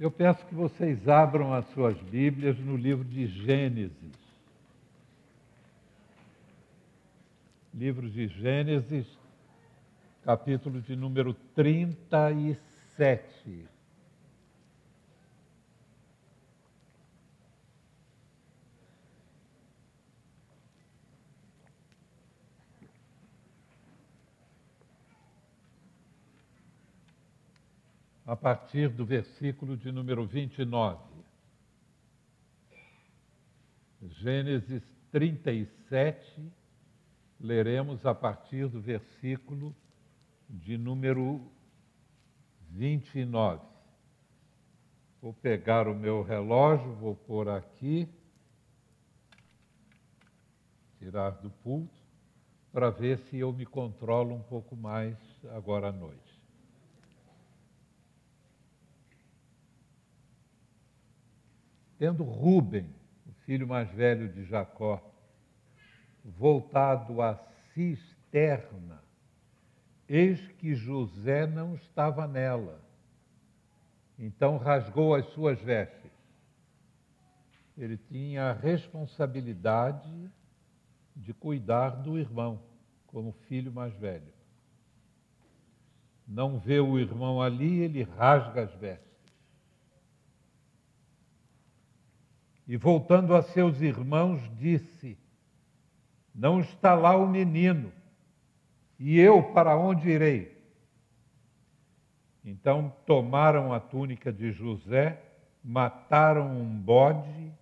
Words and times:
Eu 0.00 0.10
peço 0.10 0.44
que 0.46 0.54
vocês 0.54 1.06
abram 1.06 1.52
as 1.52 1.68
suas 1.74 1.94
Bíblias 2.04 2.58
no 2.58 2.74
livro 2.74 3.04
de 3.04 3.26
Gênesis. 3.26 4.18
Livro 7.74 8.08
de 8.08 8.26
Gênesis, 8.28 9.06
capítulo 10.24 10.80
de 10.80 10.96
número 10.96 11.34
37. 11.54 13.68
A 28.30 28.36
partir 28.36 28.88
do 28.90 29.04
versículo 29.04 29.76
de 29.76 29.90
número 29.90 30.24
29. 30.24 31.02
Gênesis 34.02 34.84
37, 35.10 36.40
leremos 37.40 38.06
a 38.06 38.14
partir 38.14 38.68
do 38.68 38.80
versículo 38.80 39.74
de 40.48 40.78
número 40.78 41.40
29. 42.68 43.66
Vou 45.20 45.32
pegar 45.32 45.88
o 45.88 45.94
meu 45.96 46.22
relógio, 46.22 46.94
vou 46.94 47.16
pôr 47.16 47.48
aqui, 47.48 48.08
tirar 51.00 51.30
do 51.30 51.50
pulso, 51.50 52.06
para 52.72 52.90
ver 52.90 53.18
se 53.18 53.38
eu 53.38 53.52
me 53.52 53.66
controlo 53.66 54.36
um 54.36 54.42
pouco 54.44 54.76
mais 54.76 55.16
agora 55.52 55.88
à 55.88 55.92
noite. 55.92 56.29
Tendo 62.00 62.24
Ruben, 62.24 62.88
o 63.26 63.32
filho 63.44 63.68
mais 63.68 63.90
velho 63.90 64.26
de 64.32 64.42
Jacó, 64.46 65.06
voltado 66.24 67.20
à 67.20 67.38
cisterna, 67.74 69.04
eis 70.08 70.40
que 70.52 70.74
José 70.74 71.46
não 71.46 71.74
estava 71.74 72.26
nela. 72.26 72.80
Então 74.18 74.56
rasgou 74.56 75.14
as 75.14 75.26
suas 75.34 75.60
vestes. 75.60 76.10
Ele 77.76 77.98
tinha 77.98 78.44
a 78.44 78.54
responsabilidade 78.54 80.30
de 81.14 81.34
cuidar 81.34 81.90
do 81.90 82.18
irmão, 82.18 82.62
como 83.06 83.32
filho 83.46 83.70
mais 83.70 83.92
velho. 83.96 84.32
Não 86.26 86.58
vê 86.58 86.80
o 86.80 86.98
irmão 86.98 87.42
ali, 87.42 87.80
ele 87.80 88.04
rasga 88.04 88.62
as 88.62 88.74
vestes. 88.76 89.09
E 92.70 92.76
voltando 92.76 93.34
a 93.34 93.42
seus 93.42 93.80
irmãos, 93.80 94.40
disse: 94.56 95.18
Não 96.32 96.60
está 96.60 96.94
lá 96.94 97.16
o 97.16 97.26
menino, 97.26 97.92
e 98.96 99.18
eu 99.18 99.42
para 99.42 99.76
onde 99.76 100.08
irei? 100.08 100.56
Então 102.44 102.94
tomaram 103.04 103.72
a 103.72 103.80
túnica 103.80 104.32
de 104.32 104.52
José, 104.52 105.20
mataram 105.64 106.48
um 106.48 106.64
bode 106.64 107.52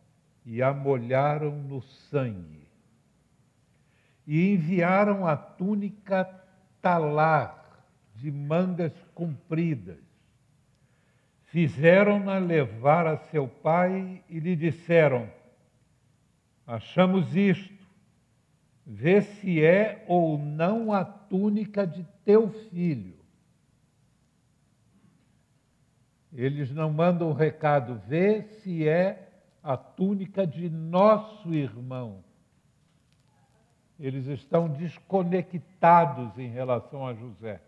e 0.44 0.62
a 0.62 0.74
molharam 0.74 1.52
no 1.52 1.80
sangue. 1.80 2.68
E 4.26 4.52
enviaram 4.52 5.26
a 5.26 5.34
túnica 5.34 6.28
talar, 6.82 7.82
de 8.14 8.30
mangas 8.30 8.92
compridas, 9.14 10.07
Fizeram-na 11.48 12.38
levar 12.38 13.06
a 13.06 13.16
seu 13.16 13.48
pai 13.48 14.22
e 14.28 14.38
lhe 14.38 14.54
disseram: 14.54 15.30
Achamos 16.66 17.34
isto, 17.34 17.86
vê 18.84 19.22
se 19.22 19.64
é 19.64 20.04
ou 20.06 20.38
não 20.38 20.92
a 20.92 21.04
túnica 21.04 21.86
de 21.86 22.06
teu 22.22 22.50
filho. 22.50 23.16
Eles 26.34 26.70
não 26.70 26.92
mandam 26.92 27.30
o 27.30 27.32
recado, 27.32 28.00
vê 28.06 28.42
se 28.42 28.86
é 28.86 29.30
a 29.62 29.74
túnica 29.74 30.46
de 30.46 30.68
nosso 30.68 31.54
irmão. 31.54 32.22
Eles 33.98 34.26
estão 34.26 34.68
desconectados 34.68 36.38
em 36.38 36.48
relação 36.48 37.06
a 37.06 37.14
José. 37.14 37.62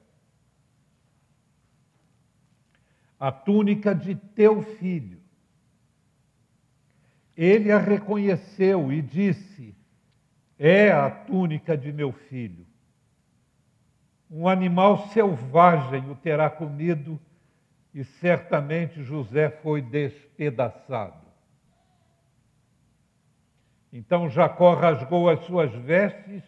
A 3.21 3.31
túnica 3.31 3.95
de 3.95 4.15
teu 4.15 4.63
filho. 4.63 5.21
Ele 7.37 7.71
a 7.71 7.79
reconheceu 7.79 8.91
e 8.91 9.03
disse: 9.03 9.77
É 10.59 10.91
a 10.91 11.11
túnica 11.11 11.77
de 11.77 11.93
meu 11.93 12.13
filho. 12.13 12.67
Um 14.31 14.49
animal 14.49 15.09
selvagem 15.09 16.09
o 16.11 16.15
terá 16.15 16.49
comido 16.49 17.21
e 17.93 18.05
certamente 18.05 19.03
José 19.03 19.51
foi 19.51 19.83
despedaçado. 19.83 21.29
Então 23.93 24.31
Jacó 24.31 24.75
rasgou 24.75 25.29
as 25.29 25.41
suas 25.41 25.73
vestes 25.75 26.43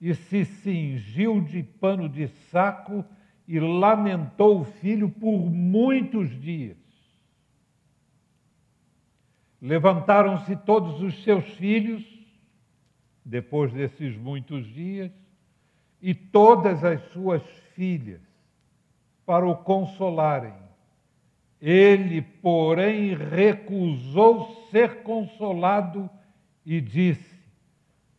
e 0.00 0.14
se 0.14 0.44
cingiu 0.44 1.40
de 1.40 1.62
pano 1.62 2.08
de 2.08 2.28
saco 2.50 3.04
e 3.46 3.60
lamentou 3.60 4.60
o 4.60 4.64
filho 4.64 5.08
por 5.08 5.38
muitos 5.38 6.28
dias. 6.40 6.76
Levantaram-se 9.60 10.56
todos 10.56 11.00
os 11.00 11.22
seus 11.22 11.44
filhos, 11.54 12.04
depois 13.24 13.72
desses 13.72 14.16
muitos 14.16 14.66
dias, 14.66 15.10
e 16.02 16.14
todas 16.14 16.84
as 16.84 17.00
suas 17.12 17.42
filhas, 17.74 18.20
para 19.24 19.46
o 19.46 19.56
consolarem. 19.56 20.54
Ele, 21.60 22.20
porém, 22.20 23.14
recusou 23.14 24.68
ser 24.70 25.02
consolado 25.02 26.08
e 26.64 26.80
disse: 26.80 27.36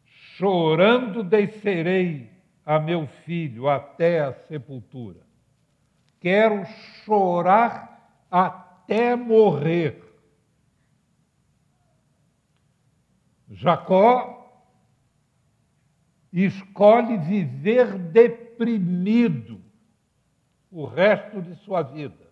Chorando 0.05 1.23
descerei 1.23 2.36
a 2.67 2.81
meu 2.81 3.07
filho 3.07 3.69
até 3.69 4.19
a 4.19 4.33
sepultura. 4.33 5.21
Quero 6.19 6.65
chorar 7.05 8.25
até 8.29 9.15
morrer. 9.15 10.03
Jacó 13.49 14.67
escolhe 16.33 17.17
viver 17.19 17.97
deprimido 17.97 19.63
o 20.69 20.83
resto 20.85 21.41
de 21.41 21.55
sua 21.63 21.83
vida. 21.83 22.27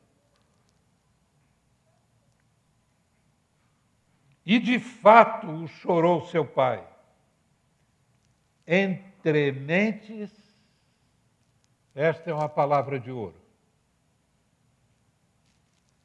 E 4.46 4.60
de 4.60 4.80
fato 4.80 5.48
o 5.48 5.68
chorou 5.70 6.26
seu 6.26 6.46
pai. 6.46 6.86
Entre 8.68 9.15
trementes, 9.26 10.32
esta 11.96 12.30
é 12.30 12.34
uma 12.34 12.48
palavra 12.48 13.00
de 13.00 13.10
ouro. 13.10 13.42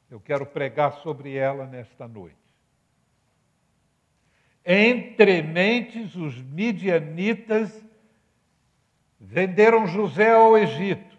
Eu 0.09 0.19
quero 0.19 0.43
pregar 0.43 0.93
sobre 1.03 1.35
ela 1.35 1.67
nesta 1.67 2.07
noite. 2.07 2.35
Entre 4.65 5.43
mentes, 5.43 6.15
os 6.15 6.41
midianitas 6.41 7.85
venderam 9.19 9.85
José 9.85 10.31
ao 10.33 10.57
Egito. 10.57 11.15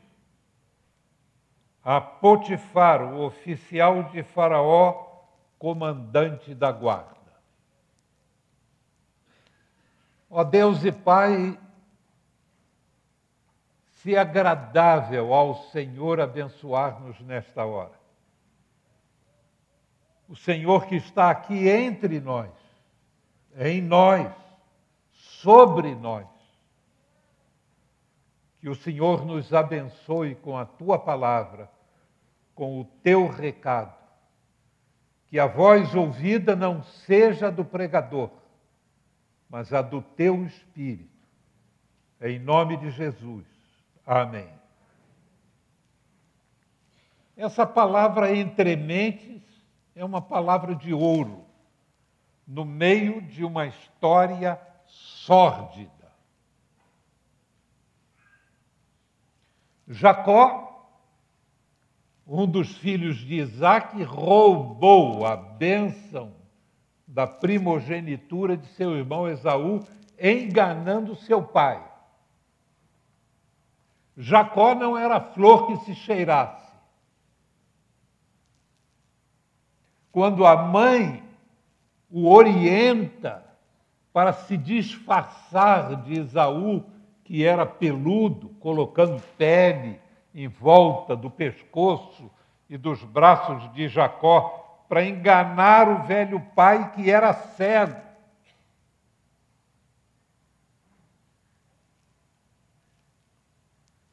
A 1.85 2.01
Potifar, 2.01 3.15
o 3.15 3.27
oficial 3.27 4.11
de 4.11 4.25
Faraó, 4.25 5.23
comandante 5.57 6.53
da 6.53 6.73
guarda. 6.73 7.13
Ó 10.29 10.43
Deus 10.43 10.85
e 10.85 10.91
Pai, 10.91 11.57
se 14.03 14.17
agradável 14.17 15.33
ao 15.33 15.55
Senhor 15.71 16.21
abençoar-nos 16.21 17.21
nesta 17.21 17.65
hora. 17.65 18.01
O 20.29 20.35
Senhor 20.35 20.87
que 20.87 20.97
está 20.97 21.31
aqui 21.31 21.69
entre 21.69 22.19
nós, 22.19 22.51
em 23.57 23.81
nós, 23.81 24.33
sobre 25.13 25.95
nós. 25.95 26.27
Que 28.59 28.69
o 28.69 28.75
Senhor 28.75 29.25
nos 29.25 29.53
abençoe 29.55 30.35
com 30.35 30.57
a 30.57 30.65
tua 30.65 30.99
palavra, 30.99 31.71
com 32.55 32.81
o 32.81 32.85
teu 32.85 33.29
recado. 33.29 33.97
Que 35.29 35.39
a 35.39 35.47
voz 35.47 35.95
ouvida 35.95 36.57
não 36.57 36.83
seja 36.83 37.51
do 37.51 37.65
pregador, 37.65 38.31
mas 39.49 39.73
a 39.73 39.81
do 39.81 40.03
teu 40.03 40.45
espírito. 40.45 41.11
Em 42.21 42.39
nome 42.39 42.77
de 42.77 42.91
Jesus. 42.91 43.52
Amém. 44.07 44.49
Essa 47.37 47.67
palavra 47.67 48.37
entre 48.37 48.77
mentes 48.77 49.43
é 49.95 50.05
uma 50.05 50.21
palavra 50.21 50.75
de 50.75 50.93
ouro 50.93 51.45
no 52.47 52.65
meio 52.65 53.23
de 53.23 53.45
uma 53.45 53.67
história 53.67 54.61
sórdida. 54.87 55.91
Jacó, 59.89 60.89
um 62.27 62.47
dos 62.47 62.77
filhos 62.77 63.17
de 63.17 63.37
Isaac, 63.37 64.03
roubou 64.03 65.27
a 65.27 65.37
bênção 65.37 66.35
da 67.07 67.27
primogenitura 67.27 68.57
de 68.57 68.67
seu 68.69 68.97
irmão 68.97 69.29
Esaú, 69.29 69.81
enganando 70.19 71.15
seu 71.15 71.43
pai. 71.43 71.92
Jacó 74.17 74.75
não 74.75 74.97
era 74.97 75.21
flor 75.21 75.67
que 75.67 75.77
se 75.85 75.95
cheirasse. 75.95 76.73
Quando 80.11 80.45
a 80.47 80.57
mãe 80.57 81.23
o 82.11 82.31
orienta 82.31 83.43
para 84.13 84.35
se 84.35 84.57
disfarçar 84.59 86.03
de 86.03 86.21
Esaú, 86.21 86.85
que 87.25 87.45
era 87.45 87.65
peludo, 87.65 88.51
colocando 88.61 89.23
pele 89.39 89.99
em 90.35 90.49
volta 90.49 91.17
do 91.17 91.31
pescoço 91.31 92.31
e 92.69 92.77
dos 92.77 93.03
braços 93.03 93.73
de 93.73 93.89
Jacó, 93.89 94.85
para 94.89 95.05
enganar 95.07 95.89
o 95.89 96.03
velho 96.03 96.39
pai 96.55 96.93
que 96.93 97.11
era 97.11 97.33
cego. 97.33 97.97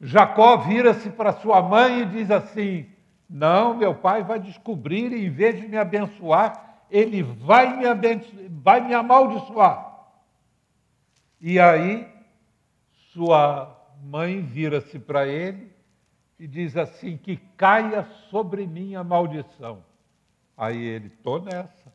Jacó 0.00 0.56
vira-se 0.56 1.10
para 1.10 1.32
sua 1.34 1.60
mãe 1.60 2.00
e 2.00 2.06
diz 2.06 2.30
assim: 2.30 2.86
Não, 3.28 3.74
meu 3.74 3.94
pai 3.94 4.22
vai 4.22 4.40
descobrir 4.40 5.12
e 5.12 5.26
em 5.26 5.30
vez 5.30 5.60
de 5.60 5.68
me 5.68 5.76
abençoar, 5.76 6.84
ele 6.90 7.22
vai 7.22 7.76
me, 7.76 7.86
abençoar, 7.86 8.46
vai 8.48 8.80
me 8.80 8.94
amaldiçoar. 8.94 9.90
E 11.38 11.60
aí, 11.60 12.08
sua 13.12 13.76
mãe 14.02 14.40
vira-se 14.40 14.98
para 14.98 15.26
ele 15.26 15.70
e 16.38 16.46
diz 16.46 16.78
assim: 16.78 17.18
Que 17.18 17.36
caia 17.56 18.04
sobre 18.30 18.66
mim 18.66 18.94
a 18.94 19.04
maldição. 19.04 19.84
Aí 20.56 20.82
ele, 20.82 21.08
estou 21.08 21.42
nessa. 21.42 21.92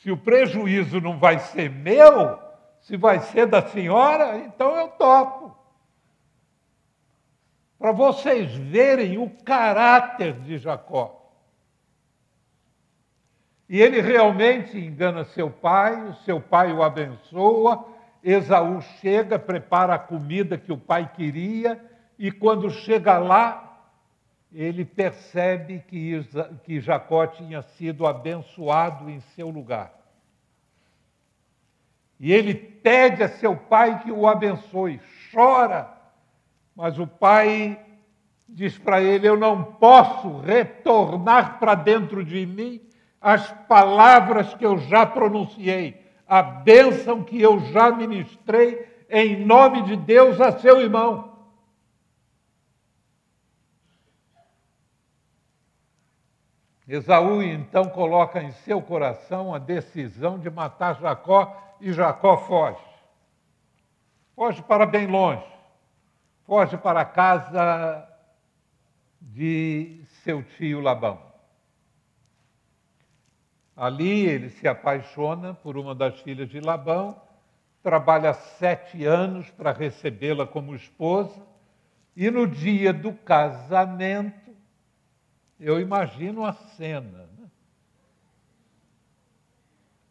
Se 0.00 0.10
o 0.10 0.16
prejuízo 0.16 1.00
não 1.00 1.18
vai 1.18 1.38
ser 1.38 1.70
meu, 1.70 2.43
se 2.84 2.98
vai 2.98 3.18
ser 3.20 3.46
da 3.46 3.66
senhora, 3.66 4.36
então 4.38 4.76
eu 4.76 4.88
topo. 4.88 5.56
Para 7.78 7.92
vocês 7.92 8.54
verem 8.54 9.16
o 9.18 9.30
caráter 9.42 10.34
de 10.40 10.58
Jacó. 10.58 11.32
E 13.68 13.80
ele 13.80 14.02
realmente 14.02 14.78
engana 14.78 15.24
seu 15.24 15.50
pai, 15.50 16.08
o 16.08 16.14
seu 16.16 16.38
pai 16.40 16.72
o 16.72 16.82
abençoa. 16.82 17.88
Esaú 18.22 18.82
chega, 19.00 19.38
prepara 19.38 19.94
a 19.94 19.98
comida 19.98 20.58
que 20.58 20.72
o 20.72 20.78
pai 20.78 21.10
queria, 21.14 21.82
e 22.18 22.30
quando 22.30 22.70
chega 22.70 23.18
lá, 23.18 23.82
ele 24.52 24.84
percebe 24.84 25.80
que, 25.88 26.80
Jacó 26.80 27.26
tinha 27.26 27.62
sido 27.62 28.06
abençoado 28.06 29.10
em 29.10 29.20
seu 29.20 29.48
lugar. 29.48 30.03
E 32.18 32.32
ele 32.32 32.54
pede 32.54 33.22
a 33.22 33.28
seu 33.28 33.56
pai 33.56 34.00
que 34.00 34.10
o 34.10 34.26
abençoe, 34.26 35.00
chora, 35.32 35.88
mas 36.74 36.98
o 36.98 37.06
pai 37.06 37.78
diz 38.48 38.78
para 38.78 39.02
ele: 39.02 39.28
Eu 39.28 39.36
não 39.36 39.62
posso 39.62 40.38
retornar 40.40 41.58
para 41.58 41.74
dentro 41.74 42.24
de 42.24 42.46
mim 42.46 42.80
as 43.20 43.50
palavras 43.66 44.54
que 44.54 44.64
eu 44.64 44.78
já 44.78 45.06
pronunciei, 45.06 46.00
a 46.28 46.42
bênção 46.42 47.22
que 47.22 47.40
eu 47.40 47.58
já 47.72 47.90
ministrei 47.90 48.86
em 49.08 49.44
nome 49.44 49.82
de 49.82 49.96
Deus 49.96 50.40
a 50.40 50.52
seu 50.58 50.80
irmão. 50.80 51.33
Esaú 56.86 57.42
então 57.42 57.88
coloca 57.88 58.42
em 58.42 58.52
seu 58.52 58.80
coração 58.82 59.54
a 59.54 59.58
decisão 59.58 60.38
de 60.38 60.50
matar 60.50 61.00
Jacó 61.00 61.76
e 61.80 61.92
Jacó 61.92 62.36
foge. 62.36 62.84
Foge 64.34 64.62
para 64.62 64.84
bem 64.84 65.06
longe. 65.06 65.44
Foge 66.44 66.76
para 66.76 67.00
a 67.00 67.04
casa 67.04 68.06
de 69.20 70.04
seu 70.22 70.42
tio 70.42 70.80
Labão. 70.80 71.18
Ali 73.76 74.26
ele 74.26 74.50
se 74.50 74.68
apaixona 74.68 75.54
por 75.54 75.76
uma 75.76 75.94
das 75.94 76.20
filhas 76.20 76.48
de 76.48 76.60
Labão, 76.60 77.20
trabalha 77.82 78.32
sete 78.32 79.04
anos 79.04 79.50
para 79.50 79.72
recebê-la 79.72 80.46
como 80.46 80.74
esposa, 80.74 81.42
e 82.14 82.30
no 82.30 82.46
dia 82.46 82.92
do 82.92 83.12
casamento, 83.12 84.53
eu 85.58 85.80
imagino 85.80 86.44
a 86.44 86.52
cena. 86.52 87.28
Né? 87.38 87.48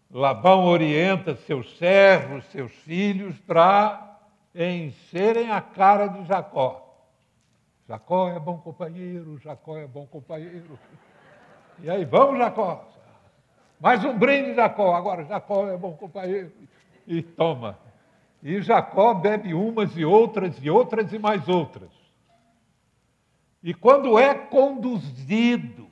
Labão 0.10 0.66
orienta 0.66 1.36
seus 1.36 1.78
servos, 1.78 2.45
seus 2.51 2.72
filhos, 2.72 3.38
para 3.40 4.19
encherem 4.56 5.51
a 5.51 5.60
cara 5.60 6.07
de 6.07 6.25
Jacó. 6.25 6.84
Jacó 7.88 8.30
é 8.30 8.40
bom 8.40 8.57
companheiro, 8.57 9.38
Jacó 9.40 9.78
é 9.78 9.88
bom 9.88 10.06
companheiro. 10.06 10.80
E 11.80 11.89
aí, 11.89 12.06
vamos, 12.06 12.38
Jacó. 12.38 12.88
Mais 13.80 14.06
um 14.06 14.18
brinde, 14.18 14.56
Jacó. 14.56 14.96
Agora, 14.96 15.25
Jacó 15.25 15.68
é 15.68 15.75
bom 15.75 15.94
companheiro. 15.94 16.51
E 17.06 17.22
toma. 17.22 17.78
E 18.42 18.62
Jacó 18.62 19.13
bebe 19.13 19.54
umas 19.54 19.98
e 19.98 20.06
outras 20.06 20.56
e 20.62 20.69
outras 20.69 21.12
e 21.12 21.19
mais 21.19 21.48
outras. 21.50 22.02
E 23.63 23.74
quando 23.74 24.19
é 24.19 24.36
conduzido 24.36 25.88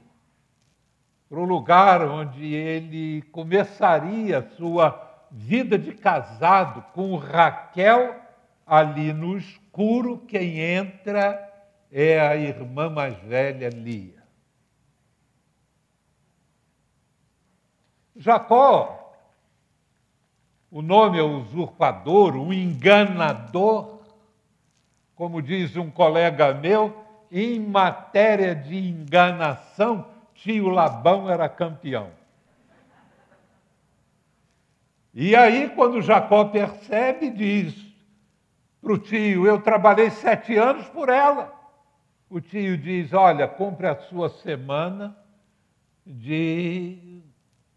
para 1.29 1.39
o 1.39 1.45
lugar 1.45 2.01
onde 2.01 2.53
ele 2.53 3.21
começaria 3.31 4.41
sua 4.57 5.25
vida 5.31 5.79
de 5.79 5.93
casado 5.93 6.81
com 6.93 7.15
Raquel, 7.15 8.19
ali 8.67 9.13
no 9.13 9.37
escuro, 9.37 10.17
quem 10.27 10.59
entra 10.59 11.49
é 11.89 12.19
a 12.19 12.35
irmã 12.35 12.89
mais 12.89 13.17
velha, 13.19 13.69
Lia. 13.69 14.21
Jacó, 18.13 19.13
o 20.69 20.81
nome 20.81 21.17
é 21.17 21.23
usurpador, 21.23 22.35
o 22.35 22.53
enganador, 22.53 24.01
como 25.15 25.41
diz 25.41 25.77
um 25.77 25.89
colega 25.89 26.53
meu, 26.53 27.01
em 27.31 27.59
matéria 27.59 28.53
de 28.53 28.77
enganação, 28.77 30.05
tio 30.33 30.69
Labão 30.69 31.29
era 31.29 31.47
campeão. 31.47 32.09
E 35.13 35.35
aí, 35.35 35.69
quando 35.69 36.01
Jacó 36.01 36.45
percebe, 36.45 37.29
diz 37.29 37.75
para 38.81 38.93
o 38.93 38.97
tio: 38.97 39.45
Eu 39.45 39.61
trabalhei 39.61 40.09
sete 40.09 40.57
anos 40.57 40.87
por 40.89 41.09
ela 41.09 41.61
o 42.31 42.39
tio 42.39 42.77
diz: 42.77 43.11
Olha, 43.11 43.45
compre 43.45 43.87
a 43.87 43.95
sua 43.95 44.29
semana 44.29 45.15
de 46.05 47.21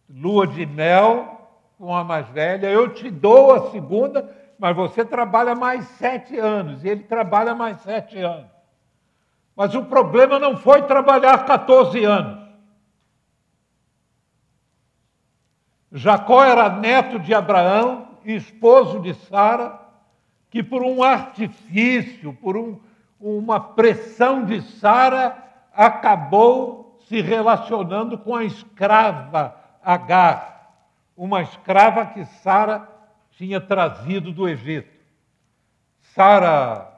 lua 0.09 0.47
de 0.47 0.65
mel 0.65 1.51
com 1.77 1.95
a 1.95 2.05
mais 2.05 2.29
velha, 2.29 2.69
eu 2.69 2.95
te 2.95 3.11
dou 3.11 3.53
a 3.53 3.71
segunda, 3.73 4.33
mas 4.57 4.77
você 4.77 5.05
trabalha 5.05 5.57
mais 5.57 5.85
sete 5.99 6.39
anos, 6.39 6.85
e 6.85 6.89
ele 6.89 7.03
trabalha 7.03 7.53
mais 7.53 7.81
sete 7.81 8.17
anos. 8.19 8.54
Mas 9.57 9.75
o 9.75 9.85
problema 9.85 10.39
não 10.39 10.57
foi 10.57 10.83
trabalhar 10.83 11.45
14 11.45 12.05
anos. 12.05 12.45
Jacó 15.93 16.45
era 16.45 16.69
neto 16.69 17.19
de 17.21 17.33
Abraão, 17.33 18.09
esposo 18.25 19.01
de 19.01 19.15
Sara, 19.15 19.81
que 20.51 20.63
por 20.63 20.83
um 20.83 21.03
artifício, 21.03 22.33
por 22.35 22.57
um 22.57 22.81
uma 23.25 23.59
pressão 23.59 24.45
de 24.45 24.61
Sara 24.61 25.43
acabou 25.73 26.99
se 27.09 27.23
relacionando 27.23 28.19
com 28.19 28.37
a 28.37 28.45
escrava 28.45 29.57
Agar, 29.83 30.73
uma 31.17 31.43
escrava 31.43 32.07
que 32.07 32.25
Sara 32.25 32.89
tinha 33.33 33.61
trazido 33.61 34.33
do 34.33 34.49
Egito. 34.49 34.89
Sara, 36.15 36.94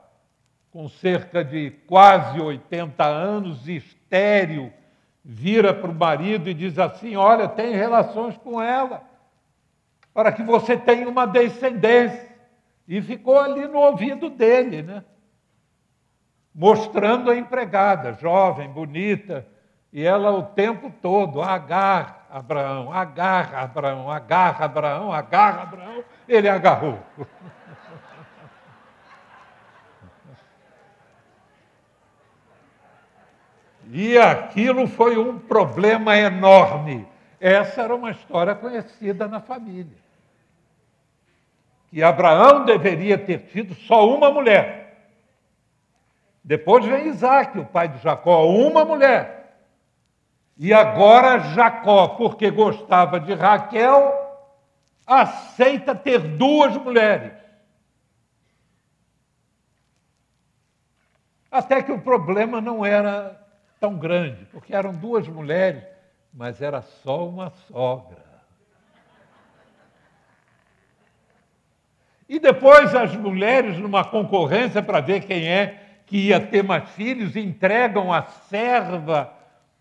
com 0.76 0.90
cerca 0.90 1.42
de 1.42 1.70
quase 1.86 2.38
80 2.38 3.02
anos, 3.02 3.66
estéril, 3.66 4.70
vira 5.24 5.72
para 5.72 5.90
o 5.90 5.94
marido 5.94 6.50
e 6.50 6.54
diz 6.54 6.78
assim: 6.78 7.16
Olha, 7.16 7.48
tem 7.48 7.74
relações 7.74 8.36
com 8.36 8.60
ela, 8.60 9.02
para 10.12 10.30
que 10.30 10.42
você 10.42 10.76
tenha 10.76 11.08
uma 11.08 11.26
descendência. 11.26 12.28
E 12.86 13.00
ficou 13.00 13.40
ali 13.40 13.66
no 13.66 13.78
ouvido 13.78 14.28
dele, 14.28 14.82
né? 14.82 15.02
mostrando 16.54 17.30
a 17.30 17.36
empregada, 17.36 18.12
jovem, 18.12 18.68
bonita, 18.68 19.46
e 19.90 20.04
ela 20.04 20.30
o 20.30 20.42
tempo 20.42 20.92
todo, 21.00 21.40
agarra 21.40 22.18
Abraão, 22.30 22.92
agarra 22.92 23.60
Abraão, 23.62 24.10
agarra 24.10 24.66
Abraão, 24.66 25.10
agarra 25.10 25.62
Abraão, 25.62 26.04
ele 26.28 26.50
agarrou. 26.50 26.98
E 33.90 34.18
aquilo 34.18 34.88
foi 34.88 35.16
um 35.16 35.38
problema 35.38 36.16
enorme. 36.16 37.06
Essa 37.40 37.82
era 37.82 37.94
uma 37.94 38.10
história 38.10 38.54
conhecida 38.54 39.28
na 39.28 39.40
família. 39.40 39.96
Que 41.88 42.02
Abraão 42.02 42.64
deveria 42.64 43.16
ter 43.16 43.46
tido 43.46 43.74
só 43.74 44.08
uma 44.08 44.30
mulher. 44.30 44.86
Depois 46.42 46.84
vem 46.84 47.08
Isaac, 47.08 47.58
o 47.58 47.64
pai 47.64 47.88
de 47.88 47.98
Jacó, 47.98 48.46
uma 48.46 48.84
mulher. 48.84 49.36
E 50.56 50.72
agora 50.72 51.38
Jacó, 51.38 52.08
porque 52.08 52.50
gostava 52.50 53.20
de 53.20 53.34
Raquel, 53.34 54.12
aceita 55.06 55.94
ter 55.94 56.18
duas 56.18 56.76
mulheres. 56.76 57.32
Até 61.50 61.82
que 61.82 61.92
o 61.92 62.00
problema 62.00 62.60
não 62.60 62.84
era 62.84 63.45
tão 63.86 63.94
grande, 63.94 64.44
porque 64.46 64.74
eram 64.74 64.92
duas 64.92 65.28
mulheres, 65.28 65.84
mas 66.34 66.60
era 66.60 66.82
só 66.82 67.24
uma 67.28 67.50
sogra. 67.50 68.26
E 72.28 72.40
depois 72.40 72.92
as 72.96 73.14
mulheres, 73.14 73.78
numa 73.78 74.04
concorrência 74.04 74.82
para 74.82 74.98
ver 74.98 75.20
quem 75.20 75.48
é 75.48 76.00
que 76.04 76.16
ia 76.16 76.40
ter 76.40 76.64
mais 76.64 76.90
filhos, 76.90 77.36
entregam 77.36 78.12
a 78.12 78.22
serva 78.22 79.32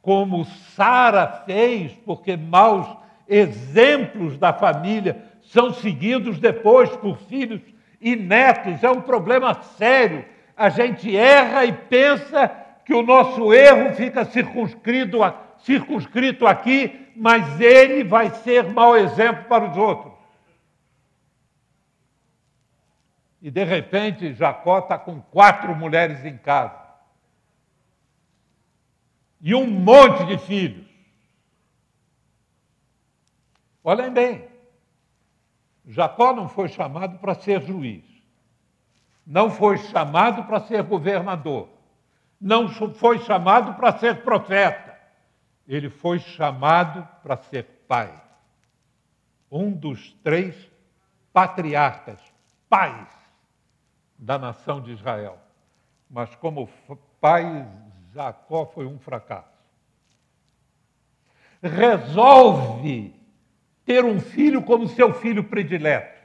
como 0.04 0.46
Sara 0.46 1.44
fez, 1.48 1.92
porque 2.06 2.38
maus 2.38 2.88
exemplos 3.28 4.38
da 4.38 4.54
família 4.54 5.20
são 5.42 5.74
seguidos 5.74 6.38
depois 6.38 6.96
por 6.98 7.18
filhos 7.18 7.62
e 8.00 8.16
netos. 8.16 8.84
É 8.84 8.90
um 8.92 9.02
problema 9.02 9.56
sério. 9.80 10.24
A 10.56 10.70
gente 10.70 11.18
erra 11.18 11.66
e 11.66 11.74
pensa 11.74 12.65
que 12.86 12.94
o 12.94 13.02
nosso 13.02 13.52
erro 13.52 13.96
fica 13.96 14.24
circunscrito, 14.24 15.18
circunscrito 15.58 16.46
aqui, 16.46 17.12
mas 17.16 17.60
ele 17.60 18.04
vai 18.04 18.30
ser 18.30 18.72
mau 18.72 18.96
exemplo 18.96 19.46
para 19.46 19.72
os 19.72 19.76
outros. 19.76 20.14
E 23.42 23.50
de 23.50 23.64
repente 23.64 24.34
Jacó 24.34 24.80
está 24.80 24.98
com 24.98 25.20
quatro 25.22 25.76
mulheres 25.76 26.24
em 26.24 26.38
casa. 26.38 26.80
E 29.42 29.54
um 29.54 29.68
monte 29.68 30.26
de 30.26 30.38
filhos. 30.38 30.86
Olhem 33.84 34.12
bem, 34.12 34.48
Jacó 35.86 36.34
não 36.34 36.50
foi 36.50 36.68
chamado 36.70 37.20
para 37.20 37.36
ser 37.36 37.62
juiz, 37.62 38.04
não 39.26 39.52
foi 39.52 39.78
chamado 39.78 40.46
para 40.46 40.62
ser 40.62 40.82
governador, 40.82 41.70
não 42.40 42.68
foi 42.94 43.20
chamado 43.20 43.74
para 43.76 43.98
ser 43.98 44.24
profeta, 44.24 44.98
ele 45.68 45.90
foi 45.90 46.20
chamado 46.20 47.08
para 47.24 47.38
ser 47.38 47.64
pai. 47.88 48.14
Um 49.52 49.72
dos 49.72 50.14
três 50.24 50.56
patriarcas, 51.32 52.20
pais 52.70 53.08
da 54.18 54.38
nação 54.38 54.82
de 54.82 54.92
Israel. 54.92 55.38
Mas 56.10 56.34
como 56.36 56.70
pai, 57.20 57.68
Jacó 58.14 58.66
foi 58.66 58.86
um 58.86 59.00
fracasso. 59.00 59.56
Resolve 61.62 63.14
ter 63.84 64.06
um 64.06 64.20
filho 64.20 64.62
como 64.62 64.88
seu 64.88 65.14
filho 65.14 65.44
predileto. 65.44 66.16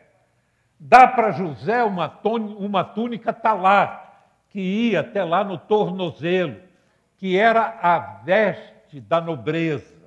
Dá 0.79 1.07
para 1.07 1.33
José 1.33 1.85
uma, 1.85 2.09
túnica 2.85 3.33
talar, 3.33 4.00
que 4.51 4.61
ia 4.61 5.01
até 5.01 5.23
lá 5.25 5.45
no 5.45 5.57
tornozelo, 5.57 6.57
que 7.17 7.39
era 7.39 7.79
a 7.81 7.99
veste 8.25 9.01
da 9.01 9.21
nobreza. 9.21 10.01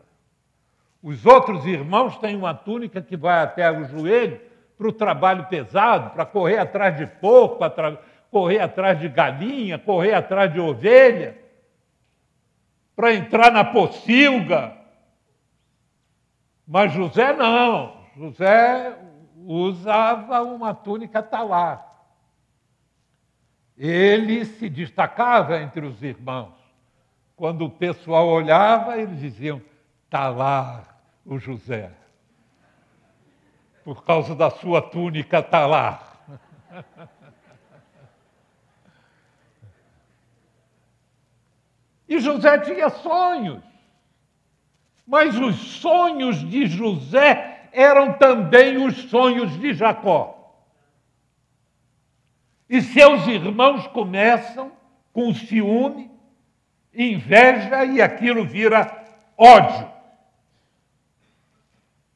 Os 1.02 1.26
outros 1.26 1.66
irmãos 1.66 2.18
têm 2.18 2.36
uma 2.36 2.54
túnica 2.54 3.02
que 3.02 3.16
vai 3.16 3.42
até 3.42 3.72
o 3.72 3.86
joelho 3.86 4.40
para 4.78 4.88
o 4.88 4.92
trabalho 4.92 5.46
pesado, 5.46 6.12
para 6.12 6.26
correr 6.26 6.58
atrás 6.58 6.98
de 6.98 7.06
porco, 7.08 7.58
para 7.58 7.98
correr 8.30 8.60
atrás 8.60 9.00
de 9.00 9.08
galinha, 9.08 9.80
correr 9.80 10.14
atrás 10.14 10.52
de 10.52 10.60
ovelha, 10.60 11.38
para 12.96 13.14
entrar 13.14 13.52
na 13.52 13.64
pocilga. 13.64 14.76
Mas 16.68 16.92
José 16.92 17.34
não. 17.34 18.04
José 18.16 18.98
usava 19.46 20.42
uma 20.42 20.74
túnica 20.74 21.22
talar 21.22 21.93
ele 23.78 24.46
se 24.46 24.70
destacava 24.70 25.60
entre 25.62 25.86
os 25.86 26.02
irmãos. 26.04 26.54
Quando 27.36 27.66
o 27.66 27.70
pessoal 27.70 28.28
olhava, 28.28 28.98
eles 28.98 29.20
diziam: 29.20 29.62
está 30.06 30.30
lá 30.30 30.84
o 31.26 31.38
José. 31.40 31.92
Por 33.84 34.04
causa 34.04 34.36
da 34.36 34.50
sua 34.50 34.82
túnica, 34.82 35.40
está 35.40 35.66
lá. 35.66 36.02
E 42.14 42.20
José 42.20 42.60
tinha 42.60 42.90
sonhos. 42.92 43.64
Mas 45.06 45.36
os 45.36 45.56
sonhos 45.56 46.48
de 46.48 46.68
José 46.68 47.70
eram 47.72 48.14
também 48.14 48.78
os 48.86 49.10
sonhos 49.10 49.60
de 49.60 49.74
Jacó. 49.74 50.43
E 52.70 52.82
seus 52.82 53.28
irmãos 53.28 53.88
começam 53.88 54.72
com 55.12 55.34
ciúme, 55.34 56.10
inveja 56.94 57.86
e 57.86 58.02
aquilo 58.02 58.46
vira 58.46 59.06
ódio. 59.38 59.92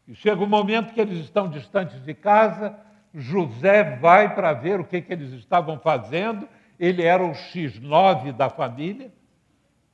E 0.07 0.15
chega 0.15 0.41
um 0.41 0.47
momento 0.47 0.93
que 0.93 1.01
eles 1.01 1.19
estão 1.19 1.49
distantes 1.49 2.01
de 2.03 2.13
casa, 2.13 2.77
José 3.13 3.97
vai 3.97 4.33
para 4.33 4.53
ver 4.53 4.79
o 4.79 4.85
que, 4.85 5.01
que 5.01 5.11
eles 5.11 5.33
estavam 5.33 5.79
fazendo, 5.79 6.47
ele 6.79 7.03
era 7.03 7.23
o 7.23 7.31
X9 7.31 8.31
da 8.31 8.49
família, 8.49 9.11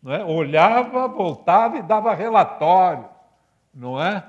não 0.01 0.13
é? 0.13 0.23
olhava, 0.23 1.07
voltava 1.07 1.77
e 1.77 1.81
dava 1.81 2.13
relatório, 2.13 3.09
não 3.73 4.01
é? 4.01 4.23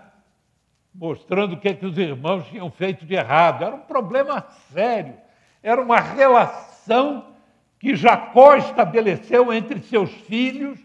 Mostrando 0.94 1.54
o 1.54 1.60
que, 1.60 1.74
que 1.74 1.84
os 1.84 1.98
irmãos 1.98 2.46
tinham 2.46 2.70
feito 2.70 3.04
de 3.04 3.14
errado. 3.14 3.64
Era 3.64 3.74
um 3.74 3.80
problema 3.80 4.46
sério 4.72 5.23
era 5.64 5.80
uma 5.80 5.99
relação 5.99 7.35
que 7.80 7.97
Jacó 7.97 8.54
estabeleceu 8.56 9.50
entre 9.50 9.80
seus 9.80 10.12
filhos, 10.12 10.78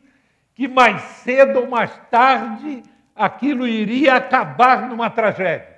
que 0.56 0.70
mais 0.70 1.02
cedo 1.02 1.60
ou 1.60 1.68
mais 1.70 1.92
tarde 2.10 2.82
aquilo 3.14 3.68
iria 3.68 4.16
acabar 4.16 4.88
numa 4.88 5.10
tragédia. 5.10 5.78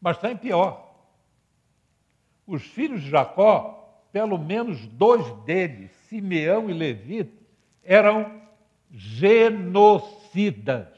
Mas 0.00 0.16
tem 0.16 0.34
pior. 0.34 0.94
Os 2.46 2.62
filhos 2.62 3.02
de 3.02 3.10
Jacó, 3.10 4.02
pelo 4.10 4.38
menos 4.38 4.86
dois 4.86 5.30
deles, 5.44 5.90
Simeão 6.08 6.70
e 6.70 6.72
Levi, 6.72 7.30
eram 7.84 8.40
genocidas. 8.90 10.88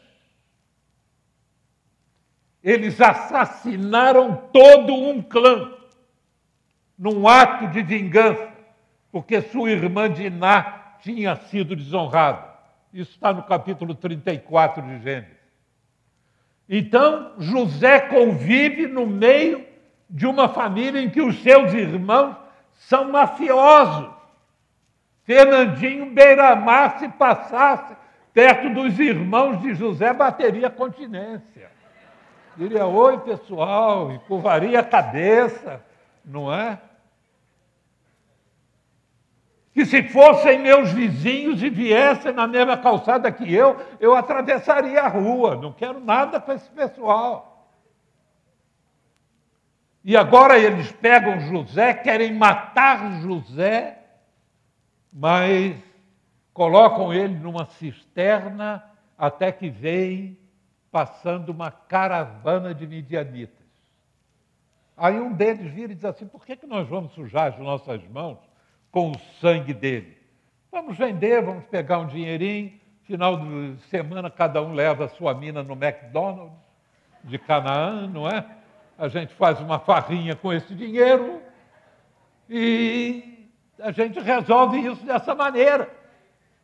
Eles 2.63 3.01
assassinaram 3.01 4.37
todo 4.53 4.95
um 4.95 5.21
clã 5.21 5.82
num 7.03 7.27
ato 7.27 7.67
de 7.67 7.83
vingança, 7.83 8.49
porque 9.11 9.43
sua 9.43 9.73
irmã 9.73 10.09
Diná 10.09 10.95
tinha 11.01 11.35
sido 11.35 11.75
desonrada. 11.75 12.47
Isso 12.95 13.11
está 13.11 13.33
no 13.33 13.43
capítulo 13.43 13.93
34 13.93 14.81
de 14.81 15.01
Gênesis. 15.01 15.37
Então, 16.69 17.33
José 17.39 17.99
convive 18.03 18.87
no 18.87 19.05
meio 19.05 19.67
de 20.09 20.29
uma 20.29 20.49
família 20.49 21.03
em 21.03 21.11
que 21.11 21.21
os 21.21 21.43
seus 21.43 21.75
irmãos 21.75 22.37
são 22.75 23.11
mafiosos. 23.11 24.09
Fernandinho 25.25 26.15
Beiramar, 26.15 27.01
se 27.01 27.09
passasse 27.09 27.97
perto 28.33 28.73
dos 28.73 28.97
irmãos 29.01 29.61
de 29.61 29.75
José, 29.75 30.13
bateria 30.13 30.71
continência. 30.71 31.69
Diria, 32.57 32.87
oi 32.87 33.19
pessoal, 33.19 34.13
e 34.13 34.21
curvaria 34.21 34.79
a 34.79 34.85
cabeça, 34.85 35.85
não 36.25 36.55
é? 36.55 36.79
Que 39.73 39.87
se 39.87 40.03
fossem 40.05 40.59
meus 40.59 40.93
vizinhos 40.93 41.63
e 41.63 41.71
viessem 41.71 42.33
na 42.33 42.47
mesma 42.47 42.77
calçada 42.77 43.33
que 43.33 43.53
eu, 43.53 43.77
eu 43.99 44.15
atravessaria 44.15 45.01
a 45.01 45.09
rua. 45.09 45.57
Não 45.57 45.73
quero 45.73 45.99
nada 45.99 46.41
com 46.41 46.53
esse 46.53 46.69
pessoal. 46.71 47.69
E 50.05 50.17
agora 50.17 50.59
eles 50.59 50.93
pegam 50.93 51.41
José, 51.41 51.95
querem 51.95 52.35
matar 52.35 53.21
José 53.23 54.03
mas 55.13 55.77
colocam 56.55 57.13
ele 57.13 57.35
numa 57.35 57.67
cisterna 57.67 58.83
até 59.19 59.53
que 59.53 59.69
vem 59.69 60.39
passando 60.91 61.51
uma 61.51 61.71
caravana 61.71 62.75
de 62.75 62.87
midianitas. 62.87 63.63
Aí 64.97 65.21
um 65.21 65.33
deles 65.33 65.71
vira 65.71 65.93
e 65.93 65.95
diz 65.95 66.05
assim: 66.05 66.27
por 66.27 66.47
que, 66.47 66.57
que 66.57 66.67
nós 66.67 66.89
vamos 66.89 67.13
sujar 67.13 67.53
as 67.53 67.59
nossas 67.59 68.03
mãos 68.09 68.39
com 68.93 69.11
o 69.11 69.19
sangue 69.41 69.75
dele? 69.75 70.17
Vamos 70.71 70.97
vender, 70.97 71.43
vamos 71.43 71.65
pegar 71.65 71.99
um 71.99 72.07
dinheirinho, 72.07 72.73
final 73.03 73.37
de 73.37 73.77
semana 73.91 74.31
cada 74.31 74.63
um 74.63 74.73
leva 74.73 75.07
a 75.07 75.09
sua 75.09 75.35
mina 75.35 75.63
no 75.63 75.73
McDonald's 75.73 76.57
de 77.25 77.39
Canaã, 77.39 78.07
não 78.07 78.29
é? 78.29 78.45
A 78.97 79.09
gente 79.09 79.35
faz 79.35 79.59
uma 79.61 79.81
farrinha 79.81 80.37
com 80.37 80.53
esse 80.53 80.75
dinheiro 80.75 81.41
e 82.49 83.49
a 83.81 83.91
gente 83.91 84.21
resolve 84.21 84.79
isso 84.79 85.05
dessa 85.05 85.35
maneira. 85.35 85.91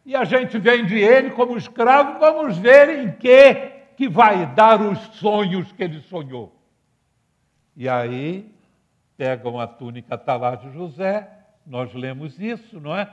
E 0.06 0.14
a 0.14 0.24
gente 0.24 0.58
vende 0.58 0.96
ele 0.96 1.30
como 1.30 1.56
escravo, 1.56 2.20
vamos 2.20 2.56
ver 2.56 2.88
em 3.00 3.12
que 3.12 3.78
que 3.98 4.08
vai 4.08 4.46
dar 4.54 4.80
os 4.80 4.96
sonhos 5.16 5.72
que 5.72 5.82
ele 5.82 6.00
sonhou. 6.02 6.54
E 7.76 7.88
aí 7.88 8.54
pegam 9.16 9.58
a 9.58 9.66
túnica 9.66 10.16
talar 10.16 10.58
de 10.58 10.70
José, 10.70 11.28
nós 11.68 11.92
lemos 11.92 12.38
isso, 12.40 12.80
não 12.80 12.96
é? 12.96 13.12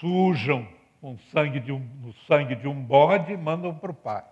Sujam 0.00 0.66
com 1.00 1.18
sangue 1.32 1.60
de 1.60 1.72
um, 1.72 1.80
no 2.00 2.12
sangue 2.26 2.54
de 2.54 2.68
um 2.68 2.82
bode 2.82 3.32
e 3.32 3.36
mandam 3.36 3.74
para 3.74 3.90
o 3.90 3.94
pai. 3.94 4.24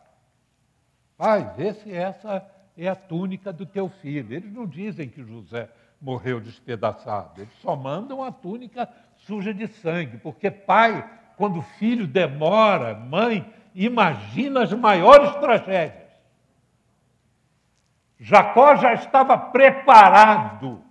Pai, 1.17 1.53
vê 1.57 1.75
se 1.75 1.93
essa 1.93 2.45
é 2.77 2.89
a 2.89 2.97
túnica 2.97 3.53
do 3.53 3.67
teu 3.67 3.89
filho. 3.89 4.33
Eles 4.35 4.53
não 4.53 4.67
dizem 4.67 5.09
que 5.09 5.23
José 5.23 5.69
morreu 6.01 6.41
despedaçado, 6.41 7.41
eles 7.41 7.55
só 7.63 7.75
mandam 7.75 8.23
a 8.23 8.31
túnica 8.31 8.89
suja 9.17 9.55
de 9.55 9.67
sangue, 9.67 10.19
porque 10.19 10.51
pai, 10.51 11.09
quando 11.37 11.61
o 11.61 11.63
filho 11.63 12.07
demora, 12.07 12.95
mãe, 12.95 13.51
imagina 13.75 14.65
as 14.65 14.73
maiores 14.73 15.35
tragédias. 15.37 16.05
Jacó 18.21 18.77
já 18.77 18.93
estava 18.93 19.37
preparado 19.37 20.84